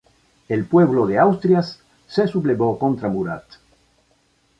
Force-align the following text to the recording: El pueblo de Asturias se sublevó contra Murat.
El 0.49 0.65
pueblo 0.65 1.05
de 1.05 1.19
Asturias 1.19 1.79
se 2.07 2.27
sublevó 2.27 2.79
contra 2.79 3.07
Murat. 3.07 3.43